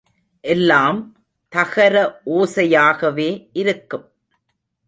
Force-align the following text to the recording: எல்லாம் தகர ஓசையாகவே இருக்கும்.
எல்லாம் 0.43 0.99
தகர 1.53 1.95
ஓசையாகவே 2.25 3.29
இருக்கும். 3.53 4.05